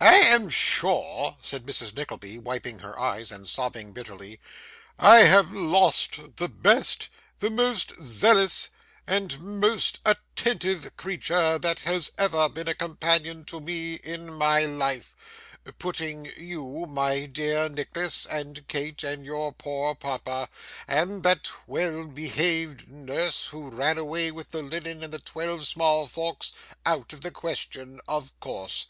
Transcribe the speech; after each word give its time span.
'I 0.00 0.14
am 0.14 0.48
sure,' 0.48 1.34
said 1.42 1.66
Mrs. 1.66 1.96
Nickleby, 1.96 2.38
wiping 2.38 2.78
her 2.78 2.96
eyes, 2.96 3.32
and 3.32 3.48
sobbing 3.48 3.90
bitterly, 3.90 4.38
'I 4.96 5.16
have 5.24 5.52
lost 5.52 6.36
the 6.36 6.48
best, 6.48 7.08
the 7.40 7.50
most 7.50 7.94
zealous, 8.00 8.68
and 9.08 9.40
most 9.40 9.98
attentive 10.06 10.96
creature 10.96 11.58
that 11.58 11.80
has 11.80 12.12
ever 12.16 12.48
been 12.48 12.68
a 12.68 12.76
companion 12.76 13.44
to 13.46 13.60
me 13.60 13.94
in 13.96 14.32
my 14.32 14.64
life 14.64 15.16
putting 15.80 16.26
you, 16.36 16.86
my 16.88 17.26
dear 17.26 17.68
Nicholas, 17.68 18.24
and 18.26 18.68
Kate, 18.68 19.02
and 19.02 19.24
your 19.26 19.52
poor 19.52 19.96
papa, 19.96 20.48
and 20.86 21.24
that 21.24 21.48
well 21.66 22.04
behaved 22.04 22.88
nurse 22.88 23.46
who 23.46 23.68
ran 23.68 23.98
away 23.98 24.30
with 24.30 24.52
the 24.52 24.62
linen 24.62 25.02
and 25.02 25.12
the 25.12 25.18
twelve 25.18 25.66
small 25.66 26.06
forks, 26.06 26.52
out 26.86 27.12
of 27.12 27.22
the 27.22 27.32
question, 27.32 28.00
of 28.06 28.30
course. 28.38 28.86